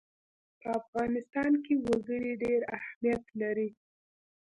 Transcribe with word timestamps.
په 0.61 0.67
افغانستان 0.79 1.51
کې 1.63 1.73
وګړي 1.85 2.33
ډېر 2.43 2.61
اهمیت 2.77 3.23
لري. 3.41 3.69